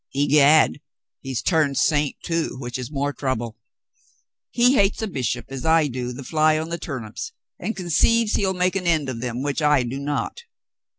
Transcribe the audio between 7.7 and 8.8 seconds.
conceives he'll make